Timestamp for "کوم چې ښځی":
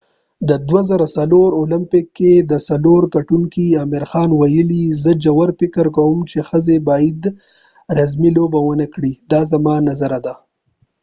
5.97-6.77